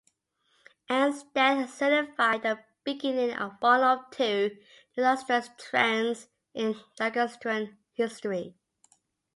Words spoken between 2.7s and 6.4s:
beginning of one of two disastrous trends